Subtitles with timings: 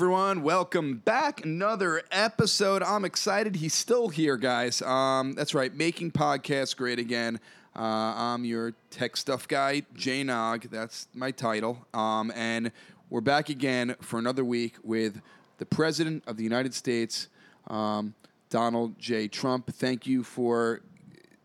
[0.00, 0.42] Everyone.
[0.42, 1.44] Welcome back.
[1.44, 2.82] Another episode.
[2.82, 3.56] I'm excited.
[3.56, 4.80] He's still here, guys.
[4.80, 5.74] Um, that's right.
[5.74, 7.38] Making podcasts great again.
[7.76, 10.68] Uh, I'm your tech stuff guy, Jay Nog.
[10.70, 11.86] That's my title.
[11.92, 12.72] Um, and
[13.10, 15.20] we're back again for another week with
[15.58, 17.28] the President of the United States,
[17.66, 18.14] um,
[18.48, 19.28] Donald J.
[19.28, 19.70] Trump.
[19.70, 20.80] Thank you for,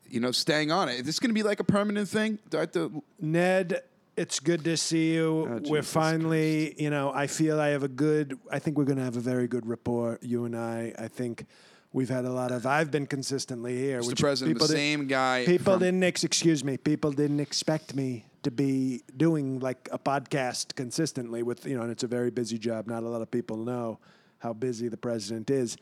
[0.10, 1.02] you know, staying on it.
[1.02, 2.40] Is this going to be like a permanent thing?
[2.50, 3.82] Do I have to Ned,
[4.18, 5.48] it's good to see you.
[5.50, 8.98] Oh, we're finally, you know, I feel I have a good, I think we're going
[8.98, 10.94] to have a very good rapport, you and I.
[10.98, 11.46] I think
[11.92, 14.02] we've had a lot of, I've been consistently here.
[14.02, 14.20] Mr.
[14.20, 15.46] President, the same guy.
[15.46, 20.00] People from- didn't, ex- excuse me, people didn't expect me to be doing like a
[20.00, 22.88] podcast consistently with, you know, and it's a very busy job.
[22.88, 24.00] Not a lot of people know
[24.40, 25.78] how busy the president is.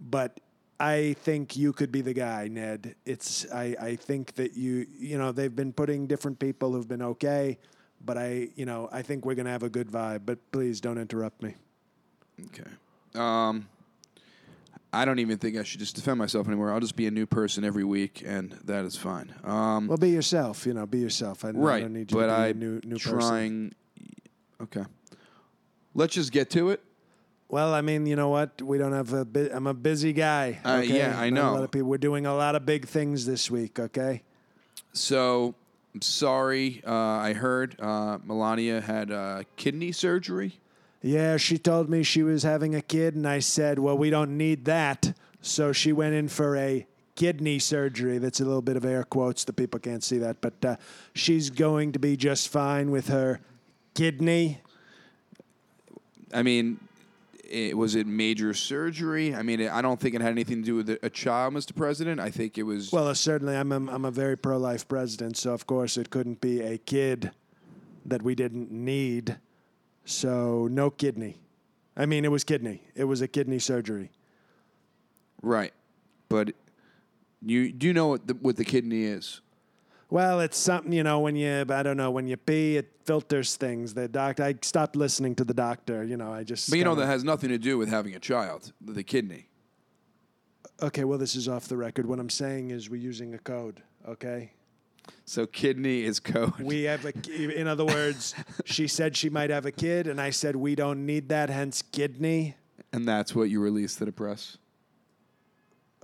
[0.00, 0.40] But
[0.80, 2.94] I think you could be the guy, Ned.
[3.04, 7.02] It's I, I think that you you know, they've been putting different people who've been
[7.02, 7.58] okay,
[8.04, 10.20] but I you know, I think we're gonna have a good vibe.
[10.26, 11.54] But please don't interrupt me.
[12.46, 12.70] Okay.
[13.14, 13.68] Um,
[14.92, 16.72] I don't even think I should just defend myself anymore.
[16.72, 19.34] I'll just be a new person every week, and that is fine.
[19.44, 21.44] Um, Well be yourself, you know, be yourself.
[21.44, 23.18] I, I right, don't need you but to be I a new new person.
[23.18, 23.74] trying.
[24.62, 24.84] Okay.
[25.94, 26.80] Let's just get to it.
[27.48, 28.60] Well, I mean, you know what?
[28.62, 29.24] We don't have a.
[29.24, 30.58] Bu- I'm a busy guy.
[30.64, 31.50] Uh, yeah, I Not know.
[31.50, 31.88] A lot of people.
[31.88, 33.78] We're doing a lot of big things this week.
[33.78, 34.22] Okay.
[34.92, 35.54] So,
[35.94, 36.82] I'm sorry.
[36.84, 40.58] Uh, I heard uh, Melania had uh, kidney surgery.
[41.02, 44.36] Yeah, she told me she was having a kid, and I said, "Well, we don't
[44.36, 48.18] need that." So she went in for a kidney surgery.
[48.18, 49.44] That's a little bit of air quotes.
[49.44, 50.76] The people can't see that, but uh,
[51.14, 53.40] she's going to be just fine with her
[53.94, 54.62] kidney.
[56.32, 56.80] I mean,
[57.50, 59.34] it, was it major surgery?
[59.34, 61.74] I mean, I don't think it had anything to do with a child, Mr.
[61.74, 62.20] President.
[62.20, 62.92] I think it was.
[62.92, 66.40] Well, uh, certainly, I'm a, I'm a very pro-life president, so of course it couldn't
[66.40, 67.30] be a kid
[68.06, 69.38] that we didn't need.
[70.04, 71.38] So no kidney.
[71.96, 72.82] I mean, it was kidney.
[72.94, 74.10] It was a kidney surgery.
[75.42, 75.72] right,
[76.28, 76.52] but
[77.40, 79.40] you do you know what the, what the kidney is?
[80.10, 83.56] Well, it's something you know when you I don't know when you pee, it filters
[83.56, 83.94] things.
[83.94, 86.04] The doctor, I stopped listening to the doctor.
[86.04, 86.70] You know, I just.
[86.70, 88.72] But you know that has nothing to do with having a child.
[88.80, 89.48] The kidney.
[90.82, 92.06] Okay, well, this is off the record.
[92.06, 93.82] What I'm saying is we're using a code.
[94.08, 94.52] Okay,
[95.24, 96.58] So kidney is code.
[96.60, 97.12] we have a.
[97.58, 98.34] In other words,
[98.64, 101.48] she said she might have a kid, and I said we don't need that.
[101.48, 102.56] Hence, kidney.
[102.92, 104.58] and that's what you released to the press.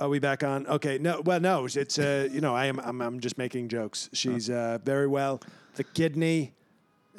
[0.00, 0.66] Are we back on?
[0.66, 1.20] Okay, no.
[1.24, 1.66] Well, no.
[1.66, 2.80] It's uh, you know, I am.
[2.80, 4.08] I'm, I'm just making jokes.
[4.14, 5.42] She's uh, very well.
[5.76, 6.54] The kidney.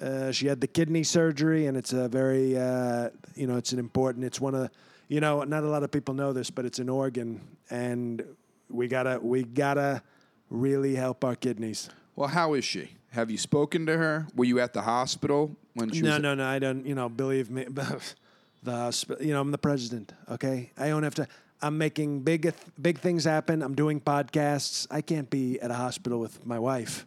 [0.02, 3.78] Uh, she had the kidney surgery, and it's a very, uh, you know, it's an
[3.78, 4.26] important.
[4.26, 4.72] It's one of,
[5.10, 8.24] you know, not a lot of people know this, but it's an organ, and
[8.70, 10.02] we gotta, we gotta
[10.50, 11.90] really help our kidneys.
[12.16, 12.90] Well, how is she?
[13.12, 14.26] Have you spoken to her?
[14.36, 16.22] Were you at the hospital when she No, was?
[16.22, 16.48] no, no.
[16.48, 16.84] I don't.
[16.86, 17.66] You know, believe me.
[17.70, 20.14] the hosp- you know, I'm the president.
[20.32, 21.28] Okay, I don't have to.
[21.62, 23.62] I'm making big, big things happen.
[23.62, 24.88] I'm doing podcasts.
[24.90, 27.06] I can't be at a hospital with my wife.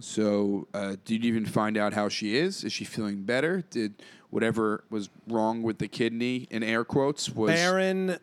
[0.00, 2.64] So, uh, did you even find out how she is?
[2.64, 3.64] Is she feeling better?
[3.70, 8.18] Did whatever was wrong with the kidney, in air quotes, was Barron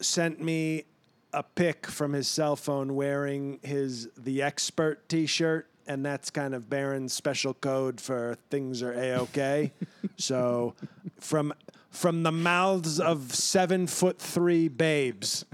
[0.00, 0.84] sent me
[1.32, 6.70] a pic from his cell phone wearing his the expert T-shirt, and that's kind of
[6.70, 9.72] Barron's special code for things are a okay.
[10.16, 10.74] so,
[11.18, 11.52] from
[11.92, 15.44] from the mouths of seven foot three babes,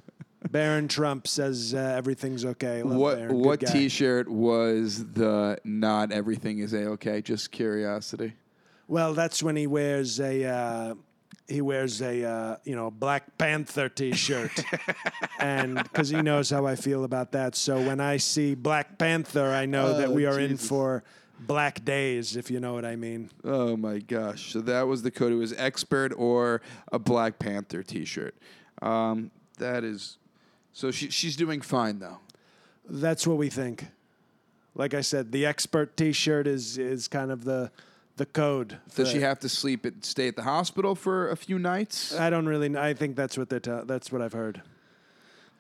[0.51, 2.83] Barron Trump says uh, everything's okay.
[2.83, 3.17] Love what?
[3.17, 3.37] Barron.
[3.37, 3.61] Good What.
[3.61, 7.21] T-shirt was the "Not everything is a okay"?
[7.21, 8.33] Just curiosity.
[8.87, 10.95] Well, that's when he wears a uh,
[11.49, 14.53] he wears a uh, you know Black Panther T-shirt,
[15.41, 17.57] and because he knows how I feel about that.
[17.57, 21.03] So when I see Black Panther, I know that Oh, we are in for
[21.41, 23.31] black days, if you know what I mean.
[23.45, 24.53] Oh my gosh!
[24.53, 25.33] So that was the code.
[25.33, 26.61] It was expert or
[26.93, 28.35] a Black Panther T-shirt.
[28.83, 30.19] Um, that is.
[30.73, 32.19] So she she's doing fine though.
[32.89, 33.87] That's what we think.
[34.75, 37.71] Like I said, the expert T-shirt is is kind of the
[38.17, 38.79] the code.
[38.95, 42.15] Does she have to sleep at stay at the hospital for a few nights?
[42.15, 42.77] I don't really.
[42.77, 43.61] I think that's what they're.
[43.61, 44.63] T- that's what I've heard.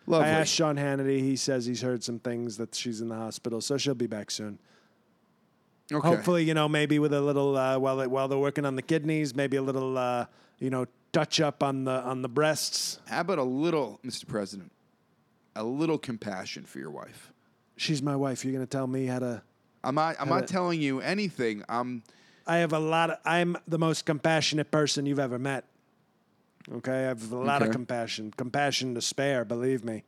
[0.06, 0.28] Lovely.
[0.28, 1.20] I asked Sean Hannity.
[1.20, 4.30] He says he's heard some things that she's in the hospital, so she'll be back
[4.30, 4.58] soon.
[5.92, 6.06] Okay.
[6.08, 8.82] Hopefully, you know, maybe with a little uh, while they, while they're working on the
[8.82, 10.26] kidneys, maybe a little, uh,
[10.58, 12.98] you know, touch up on the on the breasts.
[13.06, 14.26] How about a little, Mr.
[14.26, 14.72] President,
[15.56, 17.32] a little compassion for your wife?
[17.76, 18.44] She's my wife.
[18.44, 19.42] You're gonna tell me how to.
[19.84, 20.16] I'm not.
[20.18, 21.64] I'm not about- telling you anything.
[21.68, 22.02] I'm.
[22.46, 23.10] I have a lot.
[23.10, 25.64] Of, I'm the most compassionate person you've ever met.
[26.70, 29.44] Okay, I have a lot of compassion, compassion to spare.
[29.44, 30.04] Believe me.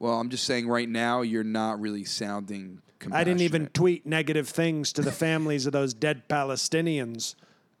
[0.00, 2.80] Well, I'm just saying right now you're not really sounding.
[2.98, 3.20] Compassionate.
[3.20, 7.34] I didn't even tweet negative things to the families of those dead Palestinians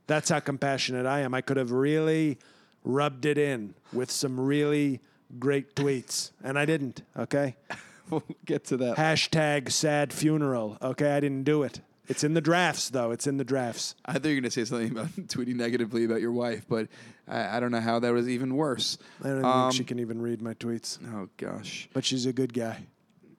[0.06, 1.34] That's how compassionate I am.
[1.34, 2.38] I could have really
[2.84, 5.00] rubbed it in with some really
[5.38, 7.02] great tweets, and I didn't.
[7.16, 7.56] Okay.
[8.10, 8.96] we'll get to that.
[8.96, 10.78] Hashtag sad funeral.
[10.82, 11.80] Okay, I didn't do it.
[12.10, 13.12] It's in the drafts, though.
[13.12, 13.94] It's in the drafts.
[14.04, 16.88] I thought you were going to say something about tweeting negatively about your wife, but
[17.28, 18.98] I, I don't know how that was even worse.
[19.22, 22.32] I don't Um, think she can even read my tweets, Oh gosh, but she's a
[22.32, 22.84] good guy.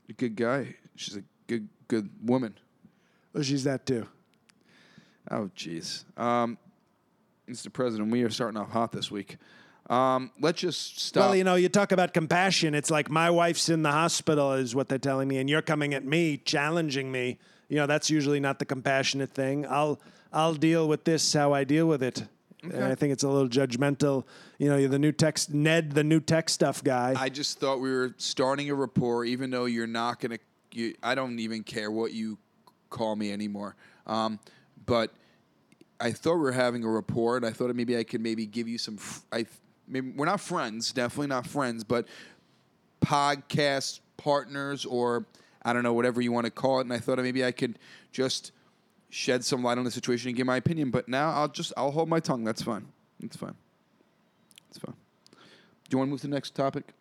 [0.09, 0.75] a good guy.
[0.95, 2.55] She's a good good woman.
[3.33, 4.07] Well, she's that too.
[5.29, 6.57] Oh jeez, um,
[7.49, 7.71] Mr.
[7.71, 9.37] President, we are starting off hot this week.
[9.89, 11.21] Um, let's just stop.
[11.27, 12.73] Well, you know, you talk about compassion.
[12.73, 15.93] It's like my wife's in the hospital, is what they're telling me, and you're coming
[15.93, 17.37] at me, challenging me.
[17.71, 19.65] You know, that's usually not the compassionate thing.
[19.65, 19.97] I'll
[20.33, 22.21] I'll deal with this how I deal with it.
[22.63, 24.25] And I think it's a little judgmental.
[24.59, 27.15] You know, you're the new text Ned, the new tech stuff guy.
[27.17, 30.37] I just thought we were starting a rapport, even though you're not gonna.
[30.73, 32.37] You, I don't even care what you
[32.89, 33.77] call me anymore.
[34.05, 34.39] Um,
[34.85, 35.13] but
[36.01, 38.67] I thought we were having a rapport, and I thought maybe I could maybe give
[38.67, 38.95] you some.
[38.95, 39.45] f- I
[39.87, 42.05] maybe we're not friends, definitely not friends, but
[43.01, 45.25] podcast partners, or
[45.63, 46.83] I don't know, whatever you want to call it.
[46.83, 47.77] And I thought maybe I could
[48.11, 48.51] just
[49.09, 50.91] shed some light on the situation and give my opinion.
[50.91, 52.43] But now I'll just I'll hold my tongue.
[52.43, 52.87] That's fine.
[53.19, 53.55] That's fine.
[54.69, 54.95] That's fine.
[55.31, 56.93] Do you want to move to the next topic?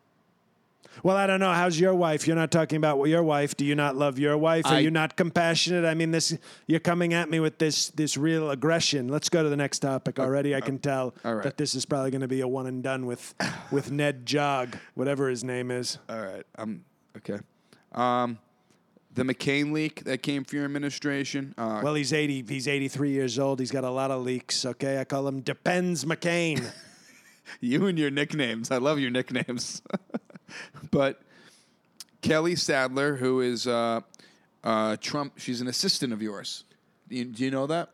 [1.04, 1.52] well, I don't know.
[1.52, 2.26] How's your wife?
[2.26, 3.56] You're not talking about your wife.
[3.56, 4.66] Do you not love your wife?
[4.66, 5.84] Are I- you not compassionate?
[5.84, 6.36] I mean, this
[6.66, 9.08] you're coming at me with this this real aggression.
[9.08, 10.54] Let's go to the next topic already.
[10.54, 11.44] I can tell all right.
[11.44, 13.34] that this is probably going to be a one and done with
[13.70, 15.98] with Ned Jog, whatever his name is.
[16.08, 16.44] All right.
[16.58, 16.84] Um.
[17.16, 17.38] Okay.
[17.92, 18.38] Um,
[19.14, 21.54] the McCain leak that came from your administration.
[21.58, 22.44] Uh, Well, he's 80.
[22.48, 23.58] He's 83 years old.
[23.58, 24.64] He's got a lot of leaks.
[24.64, 26.64] Okay, I call him Depends McCain.
[27.60, 28.70] you and your nicknames.
[28.70, 29.82] I love your nicknames.
[30.90, 31.20] but
[32.22, 34.00] Kelly Sadler, who is uh,
[34.62, 36.64] uh, Trump, she's an assistant of yours.
[37.08, 37.90] Do you, do you know that?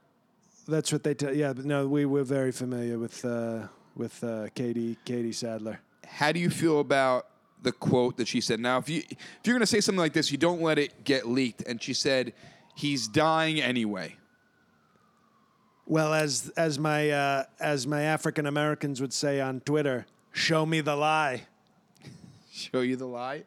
[0.69, 1.35] That's what they tell.
[1.35, 5.81] Yeah, but no, we we're very familiar with uh, with uh, Katie Katie Sadler.
[6.05, 7.27] How do you feel about
[7.67, 8.61] the quote that she said?
[8.61, 11.05] Now, if you if you're going to say something like this, you don't let it
[11.05, 11.63] get leaked.
[11.63, 12.33] And she said,
[12.75, 14.17] "He's dying anyway."
[15.85, 20.81] Well, as as my uh, as my African Americans would say on Twitter, show me
[20.81, 21.43] the lie.
[22.53, 23.43] Show you the lie.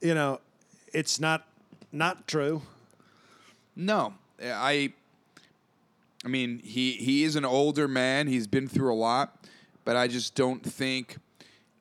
[0.00, 0.40] You know,
[0.92, 1.48] it's not
[1.90, 2.62] not true.
[3.74, 4.92] No, I.
[6.24, 8.28] I mean, he he is an older man.
[8.28, 9.46] He's been through a lot,
[9.84, 11.16] but I just don't think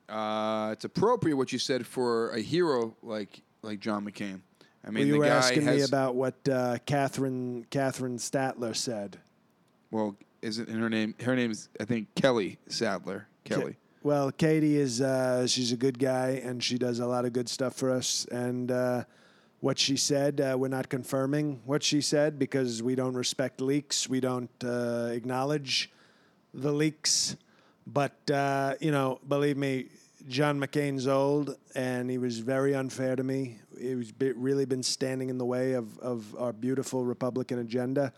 [0.10, 4.42] uh, it's appropriate what you said for a hero like like John McCain.
[4.86, 9.18] I mean, Well, you were asking has me about what uh, Catherine Catherine Statler said.
[9.92, 11.16] well, isn't her name?
[11.24, 13.28] Her name is I think Kelly Sadler.
[13.46, 13.78] Kelly.
[14.04, 17.48] Well, Katie is uh, she's a good guy and she does a lot of good
[17.48, 18.26] stuff for us.
[18.30, 19.06] And uh,
[19.62, 24.10] what she said, uh, we're not confirming what she said because we don't respect leaks.
[24.10, 25.90] We don't uh, acknowledge
[26.54, 27.38] the leaks.
[27.86, 29.88] But uh, you know, believe me,
[30.28, 33.60] John McCain's old and he was very unfair to me.
[33.80, 38.14] He was be- really been standing in the way of, of our beautiful Republican agenda.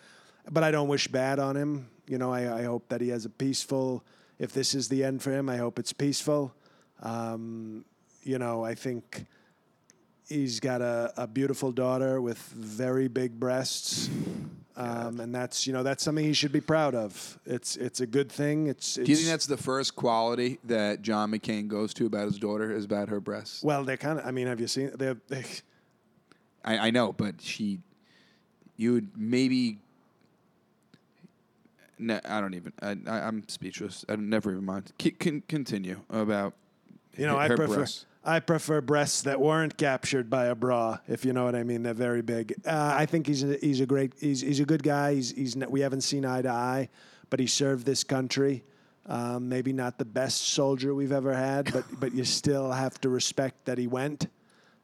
[0.51, 1.89] But I don't wish bad on him.
[2.07, 4.03] You know, I, I hope that he has a peaceful.
[4.37, 6.53] If this is the end for him, I hope it's peaceful.
[7.01, 7.85] Um,
[8.21, 9.25] you know, I think
[10.27, 14.09] he's got a, a beautiful daughter with very big breasts.
[14.77, 17.39] Um, and that's you know that's something he should be proud of.
[17.45, 18.67] It's it's a good thing.
[18.67, 22.25] It's, it's Do you think that's the first quality that John McCain goes to about
[22.25, 23.63] his daughter is about her breasts?
[23.63, 23.85] well?
[23.85, 24.25] They're kind of.
[24.25, 24.91] I mean, have you seen?
[24.95, 25.45] They're, they
[26.65, 27.79] I, I know, but she,
[28.75, 29.77] you would maybe.
[31.97, 32.73] No, I don't even.
[32.81, 34.03] I, I, I'm speechless.
[34.09, 34.91] I never even mind.
[35.01, 36.53] C- con, continue about.
[37.17, 38.05] you know, her I prefer breasts.
[38.27, 40.97] I prefer breasts that weren't captured by a bra.
[41.07, 42.55] If you know what I mean, they're very big.
[42.65, 45.13] Uh, I think he's a, he's a great he's he's a good guy.
[45.13, 46.89] He's he's we haven't seen eye to eye,
[47.29, 48.63] but he served this country.
[49.07, 53.09] Um, maybe not the best soldier we've ever had, but but you still have to
[53.09, 54.25] respect that he went,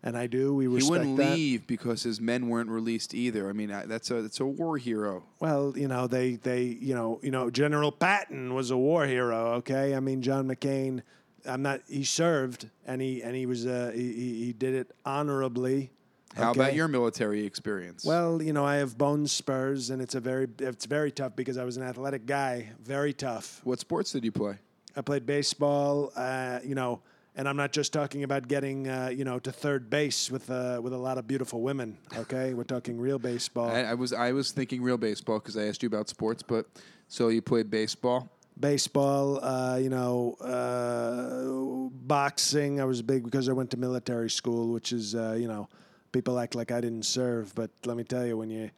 [0.03, 0.53] and I do.
[0.53, 1.35] We respect He wouldn't that.
[1.35, 3.49] leave because his men weren't released either.
[3.49, 5.23] I mean, I, that's a that's a war hero.
[5.39, 9.53] Well, you know, they they you know you know General Patton was a war hero.
[9.53, 11.01] Okay, I mean John McCain.
[11.45, 11.81] I'm not.
[11.87, 15.91] He served and he and he was uh, he, he did it honorably.
[16.35, 16.61] How okay?
[16.61, 18.05] about your military experience?
[18.05, 21.57] Well, you know, I have bone spurs, and it's a very it's very tough because
[21.57, 22.69] I was an athletic guy.
[22.81, 23.61] Very tough.
[23.63, 24.55] what sports did you play?
[24.95, 26.11] I played baseball.
[26.15, 27.01] Uh, you know,
[27.35, 30.79] and I'm not just talking about getting uh, you know to third base with uh,
[30.81, 31.97] with a lot of beautiful women.
[32.15, 33.69] Okay, we're talking real baseball.
[33.69, 36.65] I, I was I was thinking real baseball because I asked you about sports, but
[37.07, 38.29] so you played baseball.
[38.61, 42.79] Baseball, uh, you know, uh, boxing.
[42.79, 45.67] I was big because I went to military school, which is, uh, you know,
[46.11, 48.71] people act like I didn't serve, but let me tell you, when you,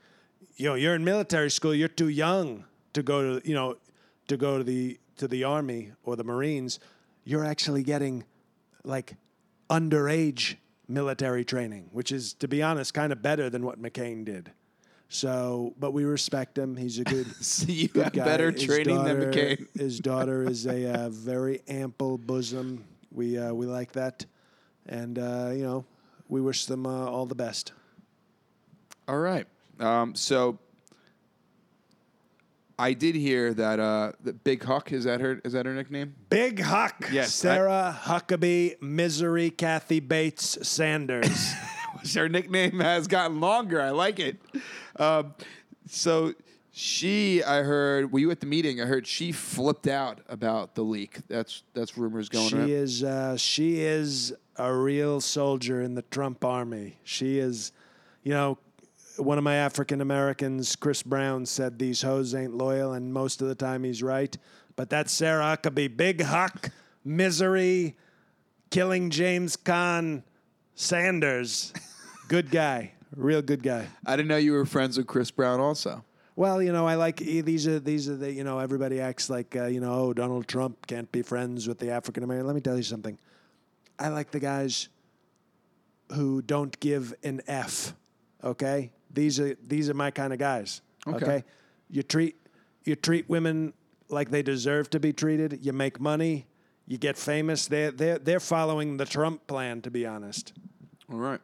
[0.59, 3.77] know, you're in military school, you're too young to go to, you know,
[4.27, 6.79] to go to the to the army or the Marines,
[7.23, 8.23] you're actually getting
[8.83, 9.15] like
[9.69, 10.55] underage
[10.87, 14.51] military training, which is, to be honest, kind of better than what McCain did.
[15.09, 16.75] So, but we respect him.
[16.75, 18.25] He's a good, So you good have guy.
[18.25, 19.67] better His training than daughter- McCain.
[19.79, 22.83] His daughter is a uh, very ample bosom.
[23.11, 24.25] We uh, we like that,
[24.87, 25.85] and uh, you know,
[26.29, 27.73] we wish them uh, all the best.
[29.07, 29.45] All right.
[29.79, 30.57] Um, so
[32.79, 36.15] I did hear that uh, the Big Huck is that her is that her nickname?
[36.31, 41.53] Big Huck, Yes, I- Sarah Huckabee, Misery, Kathy Bates, Sanders.
[42.15, 43.79] her nickname has gotten longer.
[43.79, 44.37] I like it.
[44.97, 45.33] Um,
[45.87, 46.33] so
[46.71, 48.11] she, I heard.
[48.11, 48.81] Were you at the meeting?
[48.81, 51.19] I heard she flipped out about the leak.
[51.27, 52.69] That's that's rumors going she around.
[52.69, 56.97] is uh, she is a real soldier in the Trump army.
[57.03, 57.71] She is,
[58.23, 58.57] you know,
[59.17, 63.47] one of my African Americans, Chris Brown, said these hoes ain't loyal, and most of
[63.47, 64.35] the time he's right.
[64.75, 66.71] But that's Sarah Huckabee, Big Huck,
[67.05, 67.95] Misery,
[68.71, 70.23] killing James Caan,
[70.73, 71.71] Sanders,
[72.27, 73.87] good guy, real good guy.
[74.05, 75.59] I didn't know you were friends with Chris Brown.
[75.59, 76.03] Also,
[76.35, 79.29] Well, you know, I like eh, these are these are the you know everybody acts
[79.29, 82.47] like uh, you know oh Donald Trump can't be friends with the African American.
[82.47, 83.17] Let me tell you something.
[83.99, 84.89] I like the guys
[86.13, 87.93] who don't give an F.
[88.43, 90.81] Okay, these are these are my kind of guys.
[91.07, 91.17] Okay.
[91.17, 91.43] Okay,
[91.89, 92.35] you treat
[92.83, 93.73] you treat women
[94.09, 95.59] like they deserve to be treated.
[95.65, 96.47] You make money.
[96.87, 97.67] You get famous.
[97.67, 99.81] They they they're following the Trump plan.
[99.81, 100.53] To be honest,
[101.11, 101.39] all right.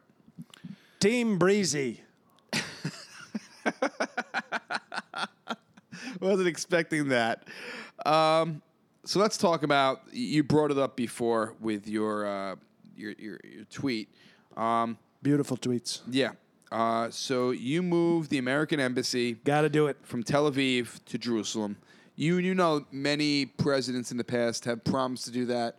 [1.00, 2.02] Team Breezy.
[6.20, 7.44] Wasn't expecting that.
[8.04, 8.62] Um,
[9.04, 10.02] so let's talk about.
[10.12, 12.56] You brought it up before with your uh,
[12.96, 14.08] your, your your tweet.
[14.56, 16.00] Um, Beautiful tweets.
[16.10, 16.32] yeah.
[16.72, 19.96] Uh, so you moved the American embassy Got to do it.
[20.04, 21.76] from Tel Aviv to Jerusalem.
[22.14, 25.78] You you know many presidents in the past have promised to do that,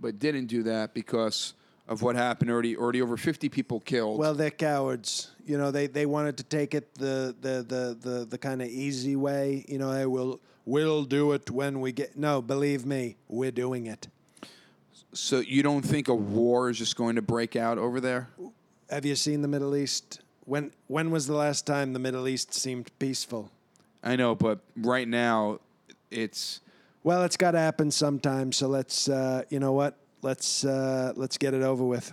[0.00, 1.52] but didn't do that because
[1.88, 2.50] of what happened.
[2.50, 4.18] Already already over fifty people killed.
[4.18, 5.30] Well, they're cowards.
[5.44, 8.68] You know, they, they wanted to take it the the the the, the kind of
[8.68, 9.64] easy way.
[9.68, 12.16] You know, they will we'll do it when we get.
[12.16, 14.08] No, believe me, we're doing it.
[15.12, 18.30] so you don't think a war is just going to break out over there?
[18.88, 20.20] Have you seen the Middle East?
[20.44, 23.50] When when was the last time the Middle East seemed peaceful?
[24.02, 25.58] I know, but right now
[26.10, 26.60] it's
[27.04, 28.52] Well, it's got to happen sometime.
[28.52, 29.96] So let's uh, you know what?
[30.22, 32.12] Let's uh, let's get it over with.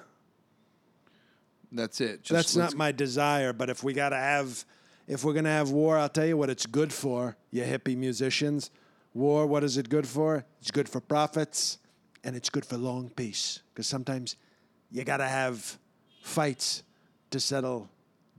[1.71, 2.23] that's it.
[2.23, 4.65] Just That's not my desire, but if we got to have,
[5.07, 7.37] if we're gonna have war, I'll tell you what it's good for.
[7.51, 8.71] You hippie musicians,
[9.13, 9.45] war.
[9.45, 10.43] What is it good for?
[10.59, 11.77] It's good for profits,
[12.23, 13.61] and it's good for long peace.
[13.73, 14.35] Because sometimes
[14.89, 15.77] you got to have
[16.23, 16.81] fights
[17.29, 17.89] to settle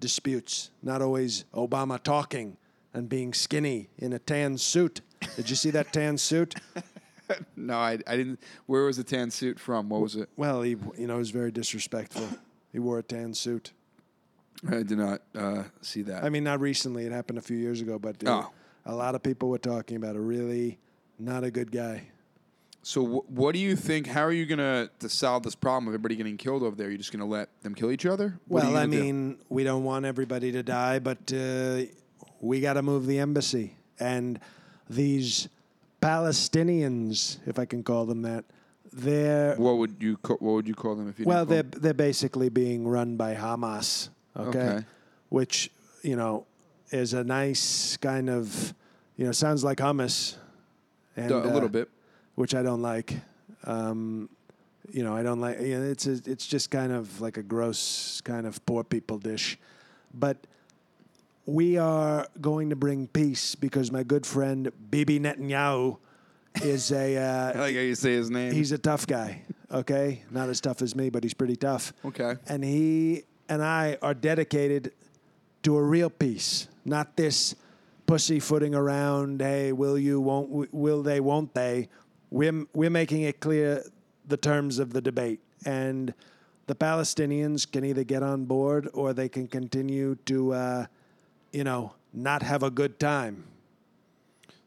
[0.01, 0.71] disputes.
[0.83, 2.57] Not always Obama talking
[2.93, 5.01] and being skinny in a tan suit.
[5.37, 6.57] Did you see that tan suit?
[7.57, 8.41] No, I, I didn't.
[8.67, 9.89] Where was the tan suit from?
[9.89, 10.29] What was it?
[10.37, 12.27] Well, he you know he was very disrespectful.
[12.73, 13.73] He wore a tan suit.
[14.69, 16.23] I did not uh, see that.
[16.25, 17.05] I mean, not recently.
[17.07, 18.51] It happened a few years ago, but uh, Oh.
[18.85, 20.79] a lot of people were talking about a really
[21.19, 22.09] not a good guy.
[22.83, 24.07] so, wh- what do you think?
[24.07, 26.89] How are you gonna solve this problem of everybody getting killed over there?
[26.89, 28.39] You're just gonna let them kill each other?
[28.49, 29.03] What well, I gonna do?
[29.03, 31.83] mean, we don't want everybody to die, but uh,
[32.41, 33.77] we got to move the embassy.
[33.99, 34.41] And
[34.89, 35.49] these
[36.01, 38.45] Palestinians, if I can call them that,
[38.93, 41.25] they're what would you ca- what would you call them if you?
[41.25, 44.09] well, they're didn't they're basically being run by Hamas.
[44.37, 44.59] Okay?
[44.59, 44.85] Okay.
[45.29, 45.71] which
[46.03, 46.47] you know
[46.91, 48.75] is a nice kind of
[49.17, 50.37] you know sounds like hummus.
[51.17, 51.91] And, a little uh, bit?
[52.35, 53.15] which I don't like.
[53.65, 54.31] Um,
[54.91, 55.61] you know, I don't like.
[55.61, 59.19] You know, it's a, it's just kind of like a gross kind of poor people
[59.19, 59.59] dish,
[60.15, 60.37] but
[61.51, 65.99] we are going to bring peace because my good friend Bibi Netanyahu
[66.63, 68.53] is a I uh, like how you say his name.
[68.53, 69.43] he's a tough guy.
[69.73, 71.93] Okay, not as tough as me, but he's pretty tough.
[72.05, 72.37] okay.
[72.49, 74.93] And he and I are dedicated
[75.63, 77.55] to a real peace, not this
[78.07, 79.41] pussyfooting around.
[79.41, 80.21] Hey, will you?
[80.21, 80.73] Won't?
[80.73, 81.21] Will they?
[81.21, 81.89] Won't they?
[82.31, 83.85] We're we're making it clear
[84.27, 86.15] the terms of the debate, and
[86.67, 90.87] the Palestinians can either get on board or they can continue to, uh,
[91.53, 93.45] you know, not have a good time.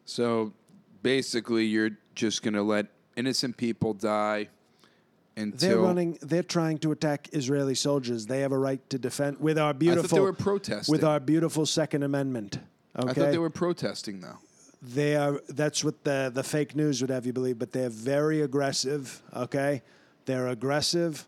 [0.05, 0.53] So
[1.01, 4.49] basically, you're just gonna let innocent people die
[5.35, 6.17] until They're running.
[6.21, 8.25] They're trying to attack Israeli soldiers.
[8.25, 10.21] They have a right to defend with our beautiful.
[10.21, 10.91] were protesting.
[10.91, 12.59] With our beautiful Second Amendment.
[12.97, 13.09] Okay.
[13.09, 14.37] I thought they were protesting though.
[14.81, 15.39] They are.
[15.49, 17.57] That's what the the fake news would have you believe.
[17.57, 19.21] But they're very aggressive.
[19.35, 19.81] Okay,
[20.25, 21.25] they're aggressive.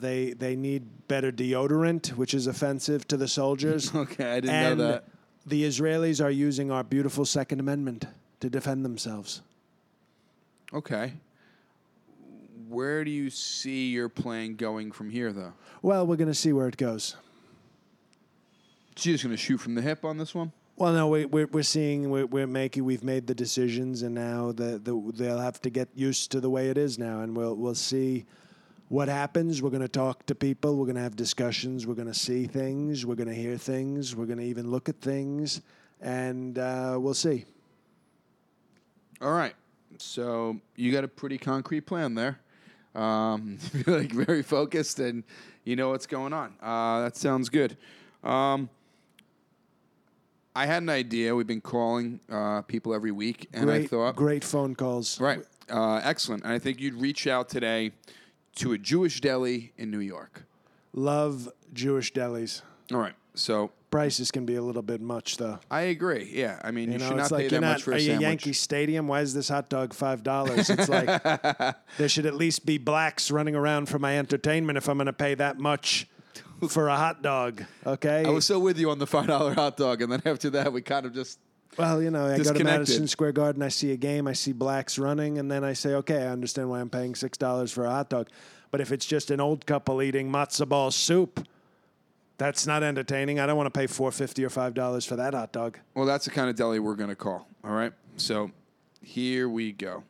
[0.00, 3.92] They they need better deodorant, which is offensive to the soldiers.
[3.94, 5.04] Okay, I didn't and know that.
[5.46, 8.06] the Israelis are using our beautiful Second Amendment
[8.40, 9.42] to defend themselves.
[10.72, 11.12] Okay.
[12.68, 15.52] Where do you see your plan going from here, though?
[15.82, 17.16] Well, we're going to see where it goes.
[18.96, 20.52] So you're just going to shoot from the hip on this one?
[20.76, 24.52] Well, no, we, we're we're seeing we're, we're making we've made the decisions, and now
[24.52, 27.54] the, the they'll have to get used to the way it is now, and we'll
[27.54, 28.24] we'll see
[28.92, 29.62] what happens.
[29.62, 30.76] We're going to talk to people.
[30.76, 31.86] We're going to have discussions.
[31.86, 33.06] We're going to see things.
[33.06, 34.14] We're going to hear things.
[34.14, 35.62] We're going to even look at things,
[36.02, 37.46] and uh, we'll see.
[39.22, 39.54] All right.
[39.96, 42.38] So you got a pretty concrete plan there.
[42.94, 43.56] Um,
[43.86, 45.24] like very focused and
[45.64, 46.54] you know what's going on.
[46.60, 47.78] Uh, that sounds good.
[48.22, 48.68] Um,
[50.54, 51.34] I had an idea.
[51.34, 55.18] We've been calling uh, people every week, and great, I thought, great phone calls.
[55.18, 56.44] right, uh, excellent.
[56.44, 57.92] And I think you'd reach out today
[58.56, 60.44] to a Jewish deli in New York.
[60.92, 62.62] Love Jewish delis.
[62.92, 63.14] All right.
[63.34, 65.58] So Prices can be a little bit much, though.
[65.70, 66.30] I agree.
[66.32, 66.58] Yeah.
[66.64, 67.72] I mean, you, You know, should not it's pay like that not.
[67.72, 68.22] much for Are a you sandwich.
[68.22, 69.06] Yankee Stadium?
[69.08, 70.70] Why is this hot dog five dollars?
[70.70, 71.22] It's like
[71.98, 75.12] there should at least be blacks running around for my entertainment if I'm going to
[75.12, 76.06] pay that much
[76.68, 77.64] for a hot dog.
[77.86, 78.24] Okay.
[78.26, 80.72] I was so with you on the five dollar hot dog, and then after that,
[80.72, 81.38] we kind of just
[81.76, 82.64] well, you know, I go to.
[82.64, 85.94] Madison Square Garden, I see a game, I see blacks running, and then I say,
[85.94, 88.28] okay, I understand why I'm paying six dollars for a hot dog.
[88.70, 91.46] But if it's just an old couple eating matzo ball soup,
[92.38, 93.38] that's not entertaining.
[93.38, 95.78] I don't want to pay four fifty or five dollars for that hot dog.
[95.94, 97.46] Well, that's the kind of deli we're going to call.
[97.64, 97.92] All right.
[98.16, 98.50] So
[99.00, 100.04] here we go.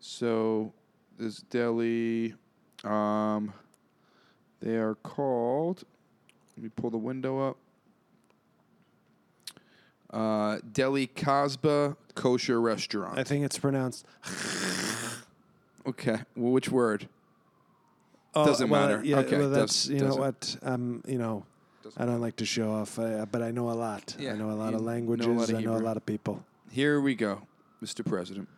[0.00, 0.72] So
[1.18, 2.34] this deli,
[2.82, 3.52] um,
[4.60, 5.84] they are called.
[6.56, 7.56] Let me pull the window up.
[10.14, 13.18] Uh, deli Kasbah Kosher Restaurant.
[13.18, 14.06] I think it's pronounced.
[15.86, 16.18] okay.
[16.36, 17.08] Well, which word?
[18.32, 19.04] Oh, Doesn't well, matter.
[19.04, 20.56] Yeah, Okay, well, does- that's you know doesn't- what.
[20.62, 21.44] Um, you know,
[21.82, 24.14] Doesn't I don't like to show off, uh, but I know a lot.
[24.18, 25.26] Yeah, I know a lot you of know a lot languages.
[25.26, 25.86] of I know a Hebrew.
[25.86, 26.44] lot of people.
[26.70, 27.42] Here we go,
[27.82, 28.04] Mr.
[28.06, 28.48] President.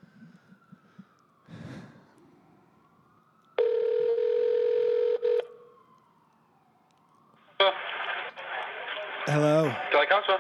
[9.26, 10.36] Hello, Deli Cosmo?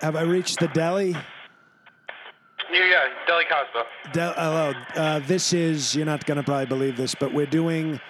[0.00, 1.16] Have I reached the deli?
[2.70, 3.86] Yeah, yeah, Deli Cosmo.
[4.12, 5.94] Del- hello, uh, this is.
[5.94, 8.00] You're not gonna probably believe this, but we're doing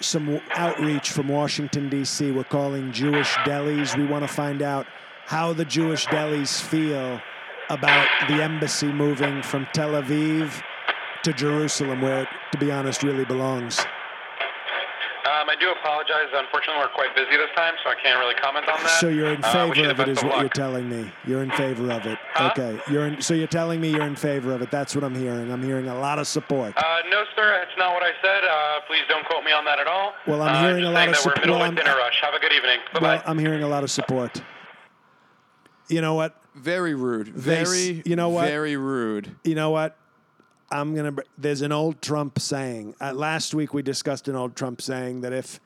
[0.00, 2.30] some w- outreach from Washington D.C.
[2.30, 3.96] We're calling Jewish delis.
[3.96, 4.86] We want to find out
[5.24, 7.20] how the Jewish delis feel
[7.70, 10.62] about the embassy moving from Tel Aviv
[11.22, 13.80] to Jerusalem, where it, to be honest, really belongs.
[15.42, 16.30] Um, I do apologize.
[16.32, 19.00] Unfortunately, we're quite busy this time, so I can't really comment on that.
[19.00, 20.40] So you're in Uh, wish you favor the of it, is best is of what
[20.40, 21.10] you're telling me.
[21.26, 22.18] You're in favor of it.
[22.34, 22.50] Huh?
[22.52, 22.80] Okay.
[22.90, 24.70] You're in, so you're telling me you're in favor of it.
[24.70, 25.50] That's what I'm hearing.
[25.50, 26.74] I'm hearing a lot of support.
[26.76, 28.44] Uh, no, sir, that's not what I said.
[28.44, 30.12] Uh, please don't quote me on that at all.
[30.26, 31.96] Well, I'm uh, hearing just a lot of that we're supp- middle well, I'm- dinner
[31.96, 32.20] rush.
[32.22, 32.78] Have a good evening.
[32.94, 33.06] Bye bye.
[33.16, 34.40] well, I'm hearing a lot of support.
[35.88, 36.36] You know what?
[36.54, 37.34] Very rude.
[37.34, 38.02] They Very.
[38.04, 38.46] you know what?
[38.46, 39.34] Very rude.
[39.42, 39.96] You know what?
[40.72, 41.12] I'm gonna.
[41.12, 42.94] br- There's an old Trump saying.
[43.00, 45.60] Uh, last week we discussed an old Trump saying that if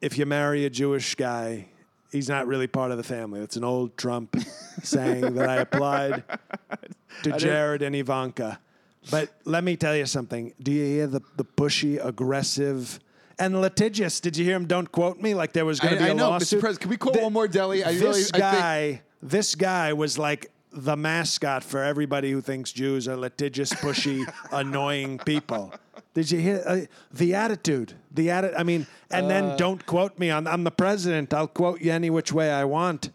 [0.00, 1.68] if you marry a Jewish guy,
[2.10, 3.40] he's not really part of the family.
[3.40, 4.34] That's an old Trump
[4.82, 6.24] saying that I applied
[7.22, 8.58] to Jared and Ivanka.
[9.10, 10.54] But let me tell you something.
[10.60, 13.00] Do you hear the the pushy, aggressive?
[13.38, 14.20] And litigious.
[14.20, 14.66] Did you hear him?
[14.66, 15.34] Don't quote me.
[15.34, 16.30] Like there was going to be a I know, Mr.
[16.30, 16.60] lawsuit.
[16.60, 17.82] President, can we quote Th- one more deli?
[17.82, 22.40] I this really- I think- guy, this guy was like the mascot for everybody who
[22.40, 25.72] thinks Jews are litigious, pushy, annoying people.
[26.14, 26.80] Did you hear uh,
[27.12, 27.94] the attitude?
[28.12, 29.28] The atti- I mean, and Uh.
[29.28, 30.46] then don't quote me on.
[30.46, 31.32] I'm the president.
[31.32, 33.10] I'll quote you any which way I want.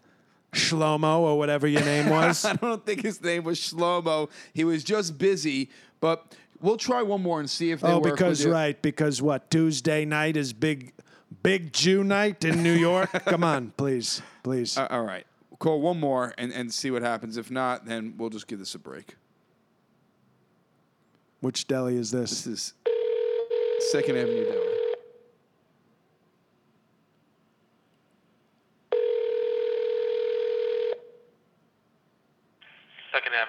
[0.53, 2.43] Shlomo or whatever your name was.
[2.43, 4.29] I don't think his name was Shlomo.
[4.53, 5.69] He was just busy,
[5.99, 8.53] but we'll try one more and see if they oh, work because with you.
[8.53, 10.93] right, because what Tuesday night is big,
[11.43, 13.11] big Jew night in New York.
[13.25, 14.75] Come on, please, please.
[14.77, 15.25] Uh, all right.
[15.61, 17.35] We'll call one more and, and see what happens.
[17.35, 19.15] If not, then we'll just give this a break.
[21.41, 22.29] Which deli is this?
[22.29, 22.73] This is
[23.91, 24.65] Second Avenue Deli.
[33.11, 33.48] Second Avenue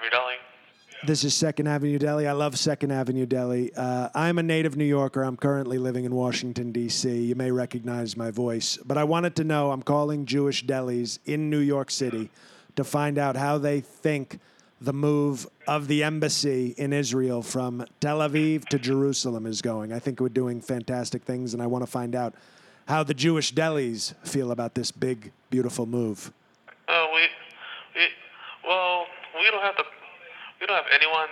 [1.03, 2.27] This is Second Avenue Deli.
[2.27, 3.73] I love Second Avenue Deli.
[3.73, 5.23] Uh, I'm a native New Yorker.
[5.23, 7.23] I'm currently living in Washington, D.C.
[7.23, 8.77] You may recognize my voice.
[8.85, 12.29] But I wanted to know I'm calling Jewish delis in New York City
[12.75, 14.39] to find out how they think
[14.79, 19.91] the move of the embassy in Israel from Tel Aviv to Jerusalem is going.
[19.91, 22.35] I think we're doing fantastic things, and I want to find out
[22.87, 26.31] how the Jewish delis feel about this big, beautiful move.
[26.87, 27.21] Uh, we,
[27.95, 28.07] we,
[28.67, 29.83] well, we don't have to,
[30.61, 31.27] we don't have anyone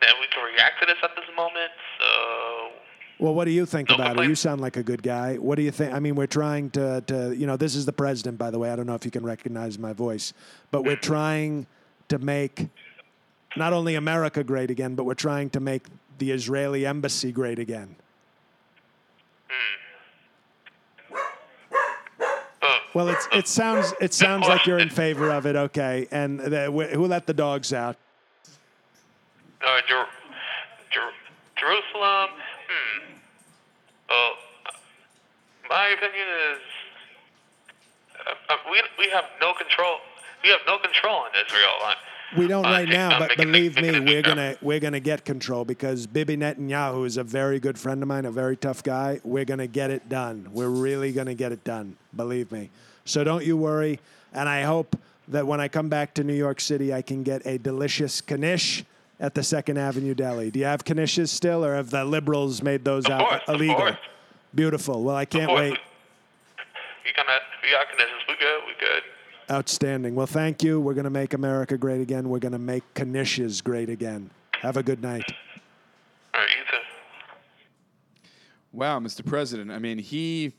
[0.00, 1.70] that we can react to this at this moment.
[2.00, 2.70] So,
[3.18, 4.26] Well, what do you think No about it?
[4.26, 5.36] You sound like a good guy.
[5.36, 5.92] What do you think?
[5.92, 8.70] I mean, we're trying to, to, you know, this is the president, by the way.
[8.70, 10.32] I don't know if you can recognize my voice,
[10.70, 11.66] but we're trying
[12.08, 12.68] to make
[13.54, 15.86] not only America great again, but we're trying to make
[16.18, 17.94] the Israeli embassy great again.
[21.10, 21.16] Hmm.
[22.94, 25.56] Well, it's, it sounds it sounds like you're in favor of it.
[25.56, 27.96] Okay, and the, who let the dogs out?
[29.64, 30.06] Uh, Jer-
[30.90, 31.12] Jer-
[31.56, 32.30] Jerusalem.
[32.68, 33.14] Hmm.
[34.10, 34.32] Well,
[35.70, 36.60] my opinion is
[38.26, 39.96] uh, uh, we we have no control.
[40.42, 41.70] We have no control in Israel.
[41.86, 41.94] On,
[42.38, 45.24] We don't right making- now, but making- believe making me, we're gonna we're gonna get
[45.24, 49.20] control because Bibi Netanyahu is a very good friend of mine, a very tough guy.
[49.22, 50.48] We're gonna get it done.
[50.52, 51.96] We're really gonna get it done.
[52.16, 52.70] Believe me.
[53.04, 54.00] So don't you worry.
[54.34, 54.96] And I hope
[55.28, 58.84] that when I come back to New York City, I can get a delicious knish
[59.20, 60.50] at the Second Avenue Deli.
[60.50, 63.76] Do you have knishes still, or have the liberals made those Of out course, illegal?
[63.76, 63.96] course.
[64.54, 65.02] Beautiful.
[65.02, 65.78] Well, I can't wait.
[67.04, 68.22] We gonna we got conditions.
[68.28, 68.60] We good.
[68.66, 69.02] We good.
[69.50, 70.14] Outstanding.
[70.14, 70.80] Well, thank you.
[70.80, 72.28] We're going to make America great again.
[72.28, 74.30] We're going to make knishes great again.
[74.60, 75.24] Have a good night.
[76.32, 76.78] All right, you too.
[78.72, 79.26] Wow, Mr.
[79.26, 79.70] President.
[79.70, 80.52] I mean, he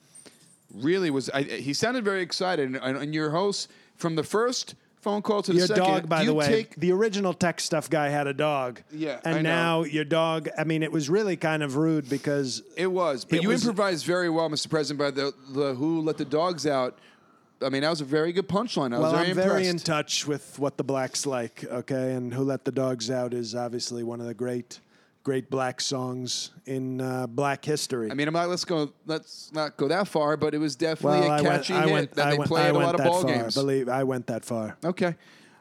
[0.74, 1.30] really was.
[1.30, 2.76] I, he sounded very excited.
[2.76, 6.22] And, and your host, from the first phone call to the Your second, dog, by
[6.22, 8.82] do the way, take- the original tech stuff guy had a dog.
[8.92, 9.50] Yeah, and I know.
[9.50, 10.50] now your dog.
[10.58, 13.63] I mean, it was really kind of rude because It was, but It you was-
[13.66, 14.70] improvised very well, Mr.
[14.70, 15.00] President.
[15.00, 16.98] By the the who let the dogs out.
[17.62, 18.94] I mean, that was a very good punchline.
[18.94, 21.63] I was well, very I'm very in touch with what the blacks like.
[21.63, 24.80] Okay, and who let the dogs out is obviously one of the great,
[25.24, 28.12] great black songs in uh, black history.
[28.12, 28.50] I mean, I'm not.
[28.50, 28.94] Let's go.
[29.06, 31.92] Let's not go that far, but it was definitely well, a I catchy I hit
[31.92, 33.34] went, that I they went, play I at a went lot of ball far.
[33.34, 33.56] games.
[33.56, 34.78] Believe I went that far.
[34.84, 35.16] Okay.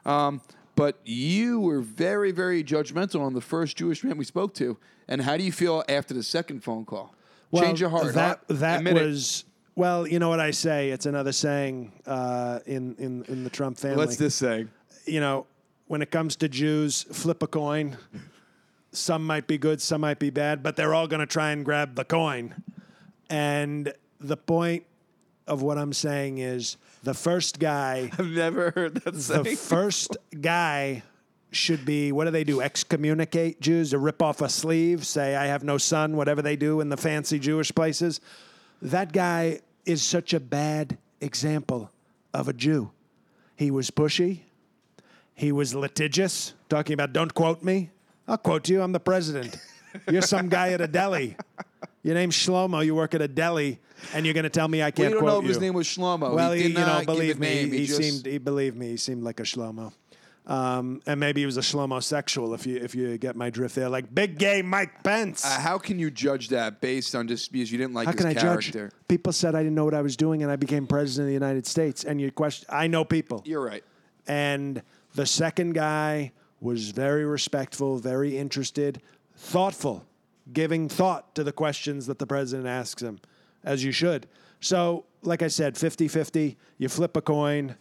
[0.05, 0.41] Um,
[0.75, 4.77] but you were very, very judgmental on the first Jewish man we spoke to.
[5.07, 7.13] And how do you feel after the second phone call?
[7.55, 8.13] Change your heart.
[8.13, 8.55] That huh?
[8.55, 9.05] that Admit it.
[9.05, 9.45] was
[9.75, 10.07] well.
[10.07, 10.89] You know what I say?
[10.89, 13.97] It's another saying uh, in in in the Trump family.
[13.97, 14.69] What's this saying?
[15.05, 15.45] you know,
[15.87, 17.97] when it comes to Jews, flip a coin.
[18.93, 21.65] Some might be good, some might be bad, but they're all going to try and
[21.65, 22.55] grab the coin.
[23.29, 24.85] And the point
[25.47, 29.55] of what I'm saying is the first guy, I've never heard that the saying.
[29.57, 31.03] first guy
[31.51, 32.61] should be what do they do?
[32.61, 36.79] Excommunicate Jews to rip off a sleeve, say, I have no son, whatever they do
[36.79, 38.21] in the fancy Jewish places.
[38.81, 41.91] That guy is such a bad example
[42.33, 42.91] of a Jew.
[43.55, 44.41] He was pushy.
[45.35, 47.89] He was litigious, talking about, don't quote me.
[48.27, 48.81] I'll quote you.
[48.81, 49.57] I'm the president.
[50.09, 51.35] You're some guy at a deli.
[52.03, 52.85] Your name's Shlomo.
[52.85, 53.79] You work at a deli,
[54.13, 55.49] and you're going to tell me I can't you don't know if you.
[55.49, 56.33] his name was Shlomo.
[56.33, 57.71] Well, he he, did you know, not believe me, name.
[57.71, 58.25] he, he just- seemed.
[58.25, 58.87] He believed me.
[58.89, 59.93] He seemed like a shlomo,
[60.45, 62.53] um, and maybe he was a shlomo sexual.
[62.53, 65.45] If you if you get my drift there, like big gay Mike Pence.
[65.45, 68.21] Uh, how can you judge that based on just because you didn't like how his
[68.21, 68.87] can I character?
[68.89, 68.91] judge?
[69.07, 71.33] People said I didn't know what I was doing, and I became president of the
[71.33, 72.03] United States.
[72.03, 73.43] And you question, I know people.
[73.45, 73.83] You're right.
[74.27, 74.81] And
[75.15, 76.31] the second guy
[76.63, 79.01] was very respectful, very interested,
[79.35, 80.05] thoughtful,
[80.53, 83.19] giving thought to the questions that the president asks him,
[83.63, 84.25] as you should.
[84.61, 87.75] So, like I said, 50 50, you flip a coin.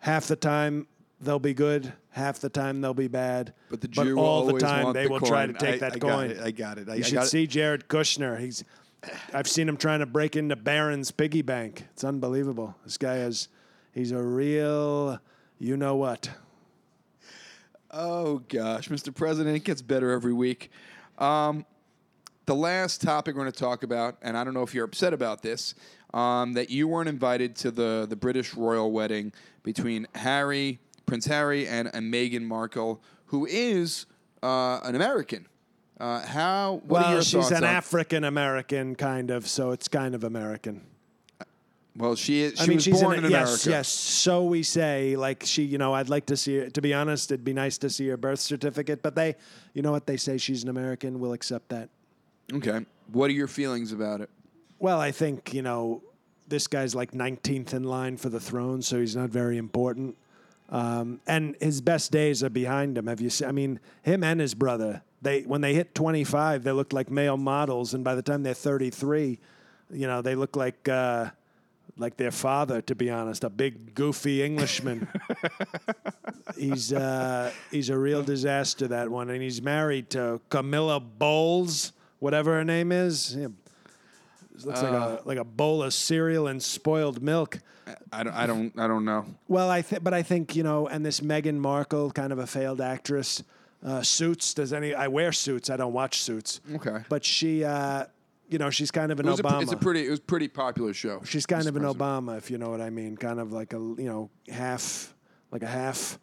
[0.00, 0.86] Half the time
[1.22, 3.54] they'll be good, half the time they'll be bad.
[3.70, 5.92] But the Jew will all the time they the will try to take I- that
[5.94, 6.30] I got coin.
[6.32, 6.40] it.
[6.42, 6.88] I got it.
[6.90, 7.28] I- you I should got it.
[7.30, 8.38] see Jared Kushner.
[8.38, 8.62] He's
[9.32, 11.86] I've seen him trying to break into Barron's piggy bank.
[11.92, 12.74] It's unbelievable.
[12.84, 13.48] This guy is
[13.92, 15.18] he's a real
[15.58, 16.28] you know what.
[17.96, 19.14] Oh gosh, Mr.
[19.14, 20.72] President, it gets better every week.
[21.16, 21.64] Um,
[22.44, 25.14] the last topic we're going to talk about, and I don't know if you're upset
[25.14, 25.76] about this,
[26.12, 31.68] um, that you weren't invited to the the British royal wedding between Harry, Prince Harry,
[31.68, 34.06] and, and Meghan Markle, who is
[34.42, 35.46] uh, an American.
[36.00, 36.82] Uh, how?
[36.86, 37.62] Well, she's an?
[37.62, 40.82] African American kind of, so it's kind of American.
[41.96, 42.54] Well, she is.
[42.54, 43.70] She I mean, was she's born in yes, America.
[43.70, 43.88] yes.
[43.88, 46.70] So we say, like she, you know, I'd like to see her.
[46.70, 49.36] To be honest, it'd be nice to see her birth certificate, but they,
[49.74, 51.20] you know what they say, she's an American.
[51.20, 51.90] We'll accept that.
[52.52, 52.84] Okay.
[53.12, 54.30] What are your feelings about it?
[54.80, 56.02] Well, I think you know
[56.48, 60.16] this guy's like 19th in line for the throne, so he's not very important.
[60.70, 63.06] Um, and his best days are behind him.
[63.06, 63.48] Have you seen?
[63.48, 65.02] I mean, him and his brother.
[65.22, 68.52] They when they hit 25, they look like male models, and by the time they're
[68.52, 69.38] 33,
[69.90, 71.30] you know, they look like uh,
[71.96, 72.80] like their father.
[72.82, 75.08] To be honest, a big goofy Englishman.
[76.56, 82.54] he's uh, he's a real disaster that one, and he's married to Camilla Bowles, whatever
[82.54, 83.34] her name is.
[83.36, 83.48] Yeah.
[84.64, 87.58] Looks like a like a bowl of cereal and spoiled milk.
[88.12, 88.34] I don't.
[88.34, 88.78] I don't.
[88.78, 89.26] I don't know.
[89.48, 92.46] Well, I think, but I think you know, and this Meghan Markle, kind of a
[92.46, 93.42] failed actress.
[93.84, 94.54] Uh, suits.
[94.54, 94.94] Does any?
[94.94, 95.68] I wear suits.
[95.68, 96.60] I don't watch Suits.
[96.76, 97.04] Okay.
[97.10, 98.06] But she, uh,
[98.54, 99.62] you know, she's kind of an It was a, Obama.
[99.62, 100.06] it's a pretty.
[100.06, 101.20] It was a pretty popular show.
[101.24, 103.16] she's kind of an Obama, if you know what I mean.
[103.16, 105.12] Kind of like a you know half,
[105.50, 106.20] like a half,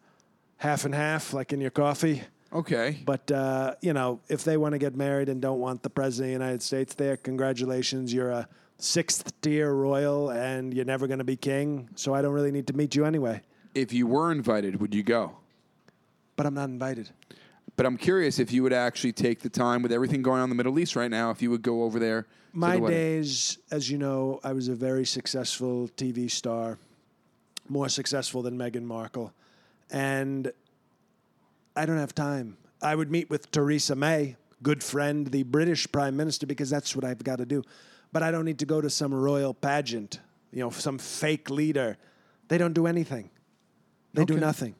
[0.56, 2.22] half and half, like in your coffee.
[2.50, 2.98] Okay.
[3.04, 6.32] But uh, you know, if they want to get married and don't want the president
[6.32, 11.18] of the United States there, congratulations, you're a sixth tier royal, and you're never going
[11.18, 11.90] to be king.
[11.96, 13.42] So I don't really need to meet you anyway.
[13.74, 15.36] If you were invited, would you go?
[16.36, 17.10] But I'm not invited.
[17.76, 20.50] But I'm curious if you would actually take the time with everything going on in
[20.50, 22.26] the Middle East right now, if you would go over there.
[22.52, 26.78] My the days, as you know, I was a very successful TV star,
[27.68, 29.32] more successful than Meghan Markle.
[29.90, 30.52] And
[31.74, 32.58] I don't have time.
[32.82, 37.04] I would meet with Theresa May, good friend, the British Prime Minister, because that's what
[37.04, 37.62] I've got to do.
[38.12, 40.20] But I don't need to go to some royal pageant,
[40.52, 41.96] you know, some fake leader.
[42.48, 43.30] They don't do anything,
[44.12, 44.74] they do nothing.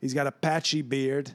[0.00, 1.30] He's got a patchy beard.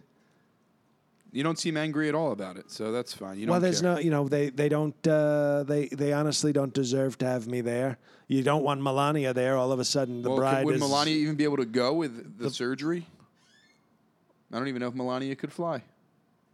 [1.38, 3.38] You don't seem angry at all about it, so that's fine.
[3.38, 3.94] You don't Well, there's care.
[3.94, 7.62] no, you know, they they don't, uh, they they honestly don't deserve to have me
[7.62, 8.00] there.
[8.28, 9.56] You don't want Melania there.
[9.56, 10.82] All of a sudden, the Well, could- bride would is.
[10.82, 13.06] Melania even be able to go with the, surgery?
[14.52, 15.84] I don't even know if Melania could fly.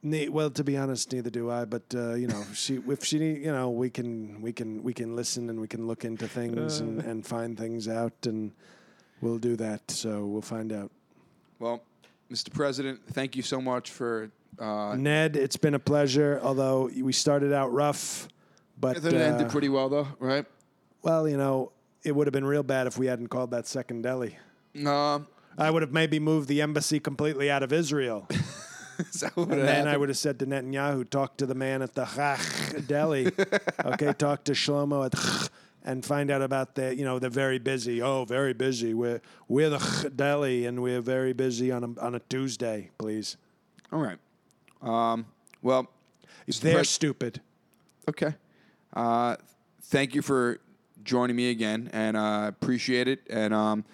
[0.01, 1.63] Ne- well, to be honest, neither do I.
[1.63, 4.93] But uh, you know, she if she, need- you know, we can we can we
[4.93, 7.09] can listen and we can look into things and, Uh.
[7.09, 8.51] and find things out, and
[9.21, 9.89] we'll do that.
[9.91, 10.91] So we'll find out.
[11.59, 11.83] Well,
[12.29, 12.51] Mr.
[12.53, 14.29] President, thank you so much for.
[14.59, 16.39] Uh, Ned, it's been a pleasure.
[16.43, 18.27] Although we started out rough,
[18.79, 20.45] but I thought it ended pretty well, though, right?
[21.01, 21.27] well.
[21.27, 21.71] You know,
[22.03, 24.37] it would have been real bad if we hadn't called that second deli.
[24.85, 28.27] Um, I would have maybe moved the embassy completely out of Israel.
[28.99, 31.81] is that what And then I would have said to Netanyahu, talk to the man
[31.81, 33.31] at the Chach deli.
[33.85, 35.49] okay, talk to Shlomo at Chach
[35.83, 38.01] and find out about the, you know, they're very busy.
[38.01, 38.93] Oh, very busy.
[38.93, 43.37] We're, we're the Chach deli and we're very busy on a, on a Tuesday, please.
[43.91, 44.17] All right.
[44.83, 45.25] Um,
[45.61, 45.87] well,
[46.47, 46.59] Mr.
[46.61, 47.41] They're Pres- stupid.
[48.09, 48.35] Okay.
[48.93, 49.37] Uh,
[49.83, 50.59] thank you for
[51.03, 53.21] joining me again, and I uh, appreciate it.
[53.29, 53.85] And um,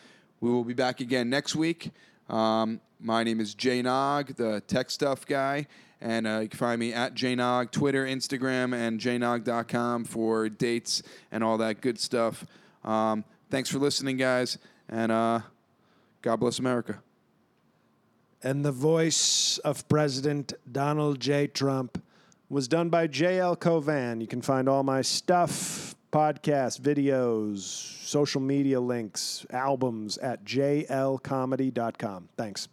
[0.42, 1.92] we will be back again next week.
[2.30, 5.68] Um, my name is Jay Nog, the tech stuff guy,
[6.02, 11.44] and uh, you can find me at jnog, Twitter, Instagram, and jnog.com for dates and
[11.44, 12.46] all that good stuff.
[12.84, 15.42] Um, thanks for listening, guys, and uh,
[16.22, 17.02] God bless America.
[18.42, 21.48] And the voice of President Donald J.
[21.48, 22.02] Trump
[22.50, 23.56] was done by J.L.
[23.56, 24.22] Covan.
[24.22, 32.30] You can find all my stuff, podcasts, videos, social media links, albums at jlcomedy.com.
[32.38, 32.68] Thanks.